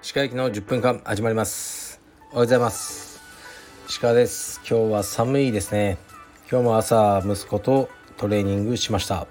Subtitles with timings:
[0.00, 2.00] 歯科駅の10分間始まります。
[2.32, 3.20] おはようございます。
[3.86, 4.62] 歯科です。
[4.66, 5.98] 今日は寒いですね。
[6.50, 9.26] 今日も朝息子とトレーニングしました。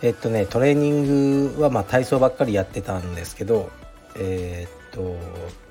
[0.00, 3.70] えっとねトレーニングはまあ体操ばっかりやってたんですけど
[4.16, 5.18] えー、っと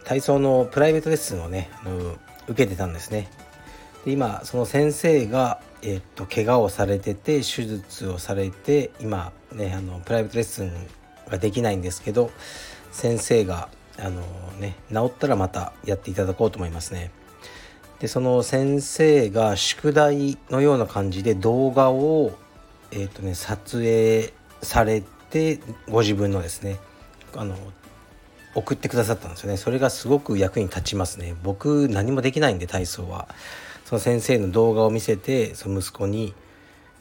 [0.03, 2.15] 体操のプライベートレッスンをねあの
[2.47, 3.27] 受けてたんですね。
[4.07, 10.71] で今その先生がえー、っと怪我をされてて手術をされて今ねあのプライベートレッスン
[11.29, 12.31] ができないんですけど
[12.93, 13.67] 先生が
[13.99, 14.21] あの
[14.61, 17.11] ね治ったらまたやっていただこうと思いますね。
[17.99, 22.31] でその先生が宿題のような感じで動画を、
[22.91, 26.77] えーとね、撮影されてご自分のですね
[27.35, 27.55] あの
[28.55, 29.57] 送ってくださったんですよね。
[29.57, 31.35] それがすごく役に立ちますね。
[31.43, 33.27] 僕何もできないんで体操は。
[33.87, 36.33] その先生の動画を見せてその息子に、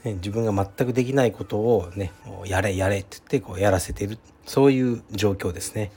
[0.04, 2.12] ね、自分が全くできないことをね
[2.44, 4.18] やれやれって言ってこうやらせてる。
[4.46, 5.90] そういう状況ですね。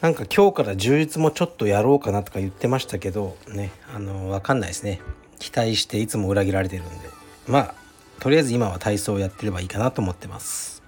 [0.00, 5.00] なんか今日から充実もちょっとやろうかなとか言ってましたけどねあの分かんないですね。
[5.38, 6.94] 期待していつも裏切られてるんで。
[7.46, 7.74] まあ
[8.18, 10.82] とりあえず今は体操をやってればいいかなと思ってます。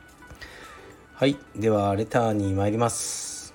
[1.14, 1.36] はい。
[1.54, 3.54] ではレターに参ります。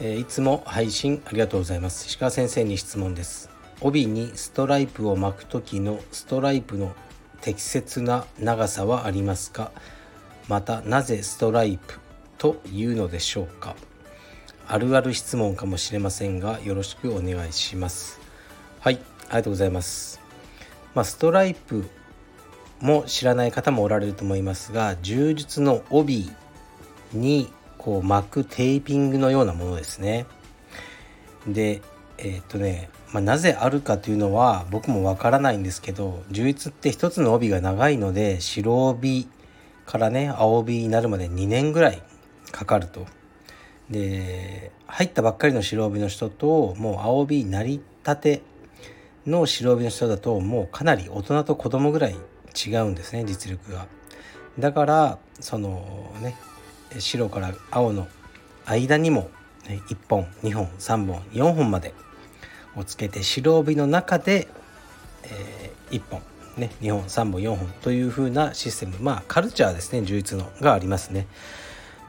[0.00, 2.06] え、いつも配信ありがとうございます。
[2.06, 3.51] 石川先生に質問です。
[3.82, 6.94] 帯にストライプを巻く時のストライプの
[7.40, 9.72] 適切な長さはありますか？
[10.48, 11.98] またなぜストライプ
[12.38, 13.74] というのでしょうか？
[14.68, 18.20] あるある質問かもしれませんがよろしくお願いします。
[18.80, 20.20] はいありがとうございます。
[20.94, 21.84] まあ、ストライプ
[22.80, 26.30] も知らない方もおられると思いますが柔術の帯
[27.12, 30.26] にこう巻くテーピングのようなものですね。
[31.46, 31.82] で
[32.18, 39.28] えー、っとね、まあ、なぜあるかというのは僕もわからないんですけど柔術って一つの帯が長いので白帯
[39.84, 42.02] からね青帯になるまで2年ぐらい
[42.50, 43.06] かかると。
[43.90, 48.42] で入ったばっかりの白帯の人ともう青帯なりたて
[49.26, 52.16] の白帯の人だともうかなり大人と子供ぐらい
[52.54, 53.86] 違うんですね実力が。
[54.58, 56.36] だからそのね
[56.98, 58.08] 白から青の
[58.64, 59.28] 間にも、
[59.64, 61.94] 1本2本3本4本まで
[62.76, 64.48] をつけて白帯の中で、
[65.24, 66.22] えー、1本
[66.56, 68.96] ね、2本3本4本という風なシステム。
[69.00, 71.26] まあカルチャーですね充実のがありますね。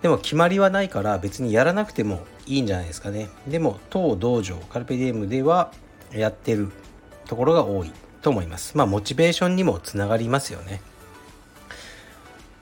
[0.02, 3.30] でも決まりはないから別にやらなくてもいいんじゃないですかね。
[3.48, 5.72] でも当道場カルペディエムでは
[6.12, 6.72] やってる
[7.26, 7.92] ところが多い
[8.22, 8.78] と思います。
[8.78, 10.82] まあモチベーションにもつながりますよね。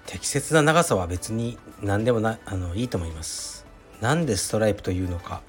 [0.06, 3.66] 適切な長さは別に何でもなあのいいと思います。
[4.02, 5.42] なんでストライプというのか。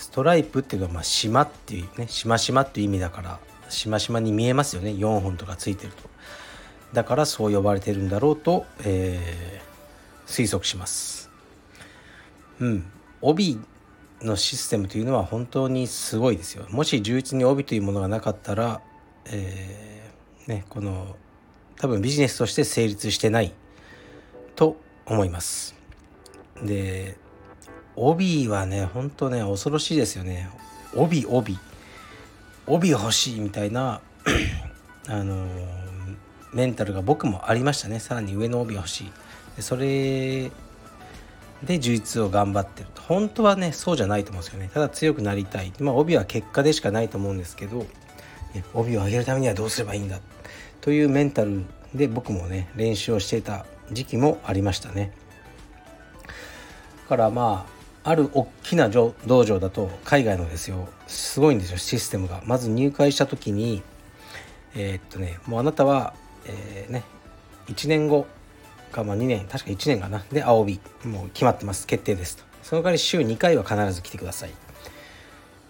[0.00, 3.38] ストライプっていうのはまあ島っていうねしましまっていう意味だから
[3.68, 4.92] しましまに見えますよね。
[4.92, 6.08] 4本とかついてると。
[6.94, 11.30] だからそう呼ばれてるんだろうと、えー、推測します。
[12.60, 12.90] うん。
[13.20, 13.60] 帯
[14.22, 16.64] のシステムというのは本当にすごいですよ。
[16.70, 18.80] もし11に帯というものがなかったら、
[19.26, 21.14] えー、ね、この
[21.76, 23.52] 多分ビジネスとして成立してない
[24.56, 25.74] と思います。
[26.62, 27.18] で
[28.00, 30.48] 帯はね本当ね恐ろしいですよね。
[30.94, 31.58] 帯帯。
[32.66, 34.00] 帯欲しいみたいな
[35.08, 35.46] あの
[36.52, 38.00] メンタルが僕もありましたね。
[38.00, 39.12] さらに上の帯欲しい。
[39.56, 40.50] でそれ
[41.62, 43.02] で充実を頑張ってると。
[43.02, 44.70] 本当はねそうじゃないと思うんですよね。
[44.72, 45.72] ただ強くなりたい。
[45.78, 47.84] まあ帯は結果でしかないと思うんですけど
[48.72, 50.20] 帯を上げるためにはどうすればいいんだ。
[50.80, 55.12] というメンタルで僕もね練習をしていた時期もありましたね。
[56.24, 62.42] だからまあある大きな道場だと海外のですよすごいんですよシステムが。
[62.46, 63.82] まず入会した時に
[64.74, 66.14] えー、っとねもうあなたは、
[66.46, 67.04] えー、ね
[67.66, 68.26] 1年後
[68.90, 70.24] かまあ2年確か1年かな。
[70.32, 71.86] で青帯もう決まってます。
[71.86, 72.44] 決定ですと。
[72.62, 74.50] その代わり週2回は必ず来てください。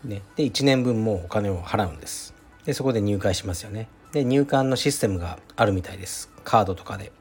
[0.05, 2.35] ね、で1年分もうお金を払うんです。
[2.65, 3.89] でそこで入会しますよね。
[4.13, 6.31] で入館のシステムがあるみたいです。
[6.45, 7.13] カードとかで。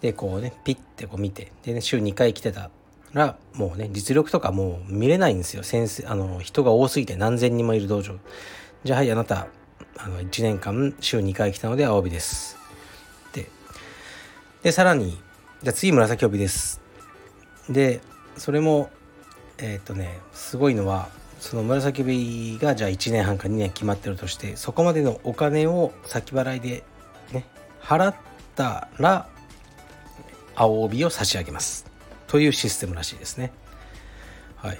[0.00, 1.52] でこうねピッてこう見て。
[1.62, 2.70] で、ね、週2回来てた
[3.14, 5.62] らもうね実力とかもう見れないんですよ。
[5.62, 8.16] 先生あの人が多すぎて何千人もいる道場。
[8.82, 9.46] じゃあはいあなた
[9.96, 12.58] あの1年間週2回来たので青帯です。
[13.32, 13.48] で
[14.62, 15.12] でさらに
[15.62, 16.80] じゃあ次紫帯です。
[17.70, 18.00] で
[18.36, 18.90] それも
[19.58, 21.08] えー、っとねすごいのは
[21.38, 26.82] その紫帯がじゃあ1年半か2年決まってるとしてそこまでのお金を先払いで
[27.32, 27.46] ね
[27.80, 28.14] 払っ
[28.56, 29.28] たら
[30.56, 31.93] 青帯を差し上げます。
[32.34, 33.52] というシステムらしいですね。
[34.56, 34.78] はい、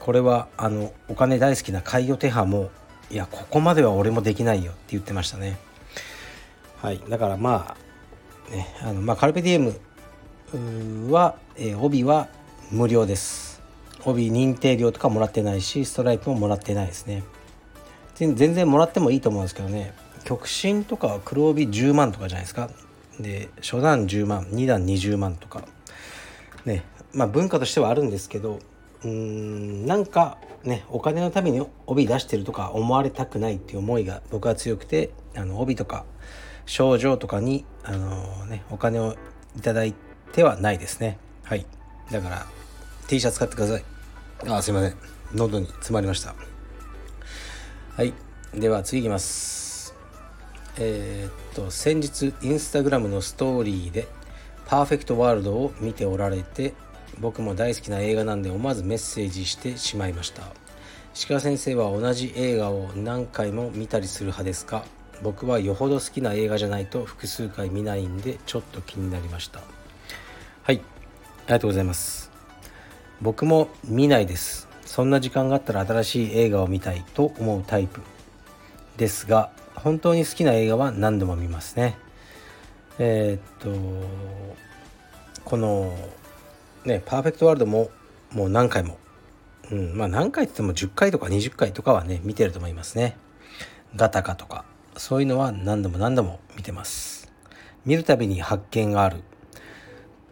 [0.00, 2.72] これはあのお金大好きな海魚手派も
[3.08, 5.58] いやここまでは俺もできないよって言ってましたね。
[6.82, 7.00] はい。
[7.08, 7.76] だからま
[8.50, 12.26] あねあのまあカルペディエムは、えー、帯は
[12.72, 13.62] 無料です。
[14.04, 17.22] 帯認定料とかもらってないしストライプももらってないですね。
[18.16, 19.94] 全然もらってもいいと思うんですけどね。
[20.24, 22.68] 極真とか黒帯10万とかじゃないですか。
[23.20, 25.62] で初段10万2段20万とか。
[26.68, 28.60] ねまあ文化としてはあるんですけど
[29.02, 36.04] うーんなんかねお金のために帯出してるとか思われたくないっていう思いが僕は強くてあの帯とか
[36.66, 39.16] 症状とかにあのねお金を
[39.56, 39.94] いただい
[40.32, 41.18] てはないですね。
[41.42, 41.66] はい。
[42.12, 42.46] だから
[43.08, 43.84] T シャツ買ってください。
[44.46, 44.96] あすいません。
[45.34, 46.34] 喉に詰まりました。
[47.96, 48.12] はい。
[48.54, 49.94] では次いきます。
[50.78, 54.06] えー、っと先日インスタグラムのストーリーで
[54.68, 56.74] パーフェクトワールドを見ておられて
[57.18, 60.42] 僕も大好きな映画なんで思わずメッセージしてしまいました。
[61.26, 64.84] 鹿先生は同じ映画を何回も見たりする派ですか？
[65.22, 69.60] 僕はよほど好きな映画じゃないと複数回見ないんでちょっと気になりました。
[70.62, 70.76] はい。
[70.76, 70.82] あり
[71.48, 72.30] がとうございます。
[73.20, 74.68] 僕も見ないです。
[74.84, 78.00] そんな時間があったら新しい映画を見たいと思うタイプ
[78.96, 81.96] ですが本当に好きな映画は何度も見ますね。
[82.98, 83.70] え、っと
[85.44, 85.96] この
[86.84, 87.90] ねパーフェクトワールドも
[88.32, 88.98] もう何回も、
[89.70, 93.16] うん、まあ何回って言っても10回とか20回とかはね見てると思いますね。
[93.96, 94.64] ガタカとか。
[94.96, 97.32] そういうのは何度も何度も見てます。
[97.86, 99.22] 見るたびに発見がある。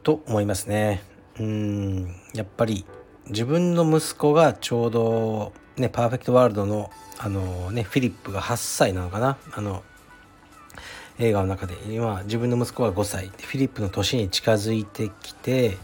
[0.02, 1.02] と思いますね。
[1.38, 2.84] うんやっぱり
[3.28, 9.38] 自分の息子がちょうどねパーフェクトワールドのあのねフィリップが8歳なのかな。
[9.52, 9.82] あの
[11.18, 15.78] 映画の中で今自分の息子が5歳フィリップの年に近づいてきて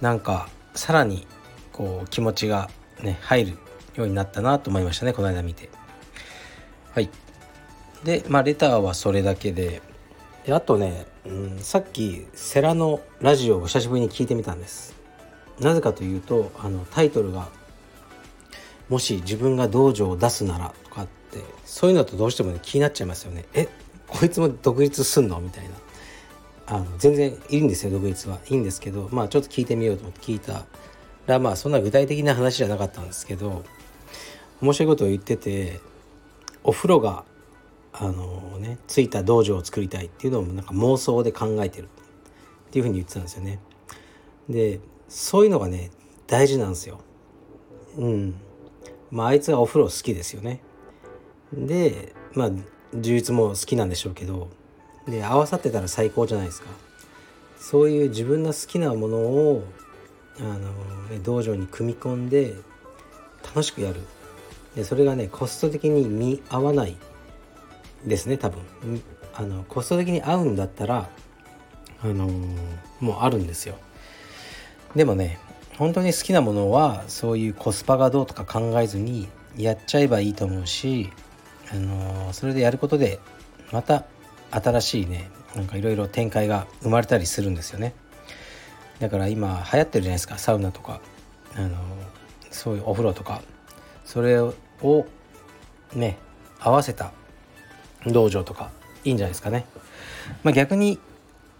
[0.00, 1.26] なんかさらに
[1.72, 2.70] こう気持ちが
[3.02, 3.58] ね入る
[3.94, 5.68] ようになったなと思いましたねこの間見て。
[6.92, 7.10] はい。
[8.04, 9.82] でまあレターはそれだけで
[10.44, 14.94] であとね、うん、さっきセラのラジオを久しぶりに聞いてみたんです。
[15.60, 17.48] なぜかというとあのタイトルが
[18.88, 23.44] 「もし自分が道場を出すなら」とかってそういうのとどうしてもね気になっちゃいますよね。
[23.54, 23.68] え
[24.08, 25.40] こいつも独立すんの？
[25.40, 25.70] みたいな
[26.66, 30.66] あの全然いいんですよ独立はいいんですけどまあちょっと聞いてみようと思って聞いた
[31.26, 33.64] らまあそんな具体的な話じゃなかったんですけど
[34.60, 35.80] 面白いことを言ってて
[36.64, 37.24] お風呂が
[37.92, 41.88] あのねついた道場を作りたいっていうのをなんか妄想で考えてるっ
[42.70, 43.58] ていうふうに言ってたんですよね。
[44.48, 45.90] でそういうのがね
[46.26, 47.00] 大事なんですよ。
[47.96, 48.34] うん。
[49.10, 50.60] まああいつはお風呂好きですよね。
[51.52, 52.50] でまあ
[52.94, 54.48] 充実も好きなんでしょうけど
[55.06, 56.68] で合わさってたら最高じゃないですか。
[57.58, 59.64] そういう自分の好きなものを
[60.38, 62.54] あの、道場に組み込んで
[63.42, 64.00] 楽しくやる。
[64.74, 66.96] でそれがねコスト的に見合わない
[68.04, 68.60] ですね多分。
[69.34, 71.08] あのコスト的に合うんだったら
[72.02, 72.28] あの
[73.00, 73.76] もうあるんですよ。
[74.94, 75.38] でもね
[75.78, 81.10] 本当に好きなものはそういうコスパがどうとか考えずにやっちゃえばいいと思うし
[81.72, 83.18] あのそれでやることで
[83.72, 84.04] また
[84.50, 87.94] 新しいねなんかいろいろ展開が生まれたりするんですよね。
[89.00, 91.00] だから今流行ってるじゃないですかサウナとか。
[91.54, 91.76] あの
[92.50, 93.42] そういうお風呂とか。
[94.04, 94.54] それを
[95.94, 96.16] ね
[96.60, 97.12] 合わせた
[98.06, 98.70] 道場とか。
[99.04, 99.66] いいんじゃないですかね、
[100.42, 100.98] まあ、逆に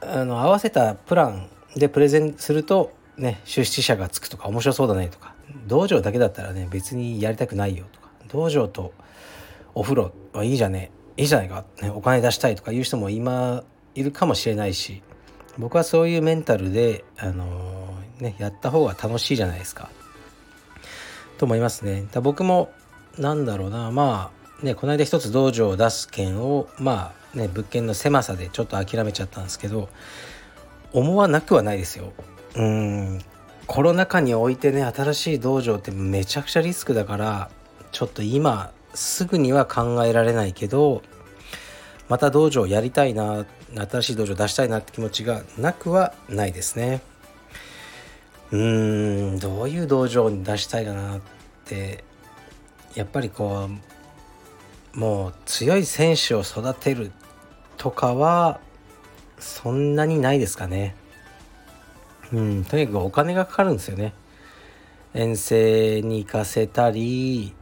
[0.00, 5.34] あの合わせたプランでプレゼンするとね出資者がつくとか面白そうだねとか。
[5.66, 8.08] 道場だけだったらね別にやりたくないよとか。
[8.28, 8.92] 道場と
[9.76, 13.62] お風呂はいいじゃねいいじゃないか、ね、お金出したいとかいう人も今
[13.94, 15.02] いるかもしれないし
[15.58, 19.88] 僕はそういうメンタルで、あのー、ね、やった方が楽しいじゃないですか。
[21.38, 22.06] と思いますね。
[22.12, 22.70] だ僕も
[23.18, 24.30] なんだろうなま
[24.62, 29.88] あねこの間一つ道場を出す件をまあね物件の狭さでちょっと諦めちゃったんですけど
[30.92, 32.12] 思わなくはないですよ。
[32.54, 33.18] うん
[33.66, 37.50] コロナ禍においてね新しい道場ってめちゃくちゃリスクだから
[37.92, 41.02] ちょっと今すぐには考えられないけど
[42.08, 47.02] また道場やりたいな新しい道場出したいなって気持ちがなくはないですね。
[48.52, 51.20] うーんどういう道場に出したいかなっ
[51.64, 52.04] て
[52.94, 53.68] やっぱりこ
[54.94, 57.10] うもう強い選手を育てる
[57.76, 58.60] とかは
[59.38, 60.94] そんなにないですかね。
[62.32, 64.14] うんとにかくお金がかかるんですよね。
[65.12, 67.52] 遠征に行かせたり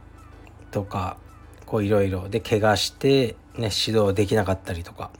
[0.71, 1.17] とか
[1.65, 2.29] こういろいろ。
[2.29, 5.11] で怪我してね指導できなかったりとか。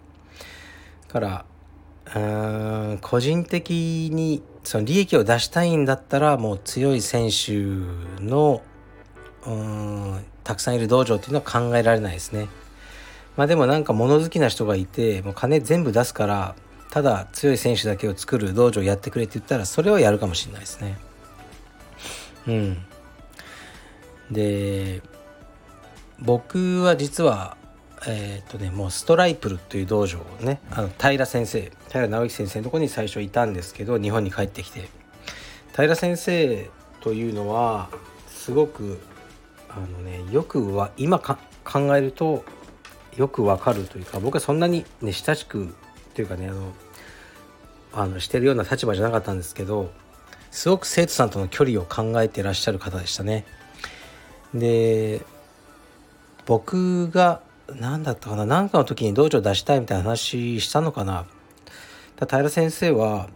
[1.08, 1.46] から
[2.08, 7.54] うーん個人的にその利益を出したいんだったらもう強い選手
[8.22, 8.62] の
[9.46, 12.48] うんたくさんいる道場っていうのは考えられないですね。
[13.38, 16.56] まあでもなんか物好きな人がいてもう金全部出すから
[16.92, 20.98] ただ強い選手だけを作る道場をやってくれって言ったらそれはやるかもしれないですね。
[22.48, 22.78] うん。
[24.32, 25.02] で
[26.20, 27.58] 僕は実は
[28.08, 34.88] えっ、ー、とねもうストライプルという道場をねあの平先生平直之先生のところに最初いたんですけど日本に帰ってきて
[35.76, 36.70] 平先生
[37.02, 37.90] というのは
[38.28, 39.00] すごく
[39.70, 41.36] あのねよくは今考
[41.96, 42.46] えると
[43.18, 45.76] よくわかるというか僕はそんなにね親しく
[46.14, 46.74] というかねあの
[47.94, 49.90] あのしてるような立場じゃなかったんですけど
[50.52, 53.46] すごく生徒さんとの距離を考えてらっしゃる方でしたね。
[54.54, 55.22] で
[56.46, 57.42] 僕が
[57.74, 61.26] 何だったかな何かの時に道場出したいみたいな話したのかな
[62.20, 63.28] 平先生は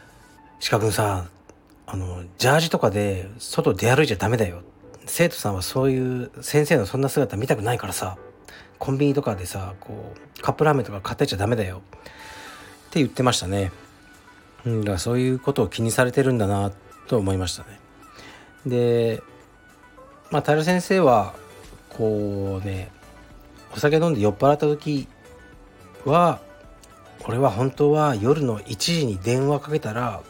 [0.70, 1.26] 「鹿君さ
[1.86, 4.62] あのジャージとかで外出歩いちゃダメだよ」
[5.06, 8.16] 生徒さんはそういう先生のそんな姿見たくないからさ
[8.78, 13.72] コンビニとかでさこうカップラーメンとか買ってちゃダメだよって言ってましたね。
[14.64, 16.72] うん、だからそういうことを気にされてるんだな
[17.08, 17.80] と思いましたね。
[18.66, 19.22] で
[20.30, 21.34] まあ平先生は
[21.96, 22.90] こうね
[23.74, 25.08] お酒飲んで酔っ払った時
[26.04, 26.40] は
[27.26, 30.22] 俺は本当は夜の1時に電話かけたら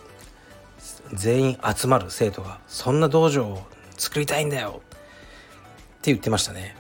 [1.13, 3.63] 全員集まる生徒がそんな道場を
[3.97, 6.77] 作りたいんだよって言ってましたね。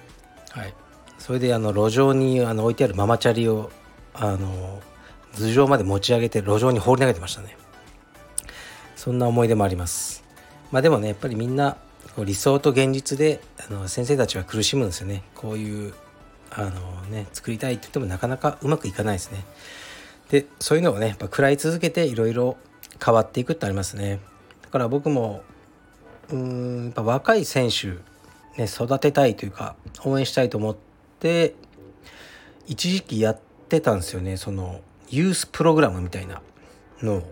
[0.50, 0.74] はい。
[1.18, 3.70] それであの路上にあの置いてあるママチャリを
[4.12, 4.82] あの
[5.34, 7.56] 頭上まで持ち上げて路上に放り投げてましたね。
[8.96, 10.24] そんな思い出もあります。
[10.70, 11.76] まあでもねやっぱりみんな
[12.18, 15.22] 理想と現実であの先生たちは苦しむんですよね。
[15.34, 15.94] こういう
[16.50, 16.70] あの
[17.10, 19.44] ね作りたいって言ってもなかなかうまくいかないですね。
[20.30, 22.56] でそういうのをねやっぱ食らい続けていろいろ
[23.04, 24.20] 変わっていくってありますね。
[24.62, 25.42] だから僕も
[26.30, 27.88] うんやっぱ若い選手、
[28.58, 30.76] ね、育てたいというか応援したいと思っ
[31.20, 31.54] て
[32.66, 34.36] 一時期やってたんですよね。
[34.36, 36.42] そのユースプログラムみたいな
[37.02, 37.22] の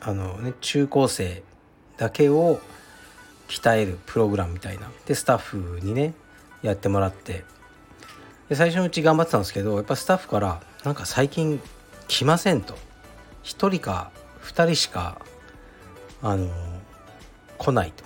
[0.00, 1.42] あのね中高生
[1.96, 2.60] だけを
[3.48, 4.90] 鍛えるプログラムみたいな。
[5.06, 6.14] でスタッフにね
[6.62, 7.44] やってもらって。
[8.48, 11.60] で最初のうち頑張ってたんですけどやっぱスタッフからなんか最近
[12.06, 12.74] 来ませんと。
[13.44, 14.10] 1人か
[14.42, 15.20] 2人しか
[16.22, 16.48] あの
[17.56, 18.04] 来ないと。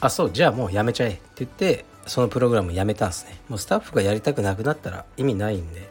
[0.00, 3.40] あそうじゃあもうやめちゃえって言ってそのプログラムやめたんですね。
[3.48, 5.80] もうスタッフがやりたくなくなったら意味ないんで。
[5.80, 5.86] だ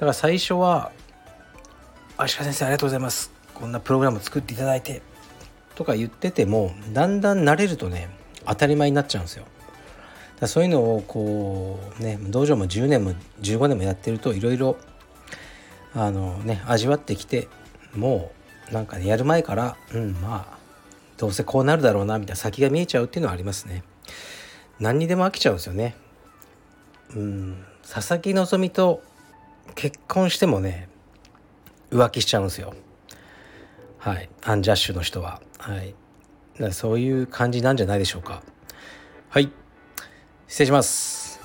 [0.00, 0.92] から最初は
[2.18, 3.30] 「足利先生ありがとうございます。
[3.54, 5.02] こんなプログラム作っていただいて」
[5.76, 8.08] とか言っててもだんだん慣れるとね
[8.44, 9.44] 当たり前になっちゃうんですよ。
[10.40, 14.76] だそういうのをこうね道場も10年も15年もやってるといろいろ
[15.94, 17.48] あのね味わってきて
[17.94, 18.32] も
[18.70, 20.58] うなんかねやる前からうんまあ
[21.16, 23.84] どうせこうなるだろうなみたいな先が見えちゃうっていうのはありますね。
[24.78, 25.96] 何にでも飽きちゃうんですよね。
[27.14, 29.02] うん佐々木希と
[29.74, 30.88] 結婚してもね
[31.90, 32.74] 浮気しちゃうんですよ。
[33.98, 34.28] はい。
[34.42, 35.40] アンジャッシュの人は。
[35.58, 35.94] はい。
[36.58, 38.42] だそういう感じなんじゃないでしょうか。
[39.28, 39.50] はい。
[40.46, 41.40] 失礼します。